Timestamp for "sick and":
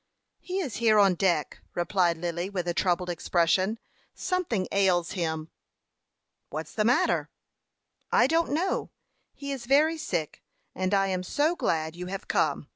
9.99-10.95